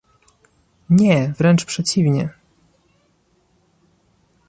Nie, 0.89 1.33
wręcz 1.37 1.65
przeciwnie! 1.65 2.29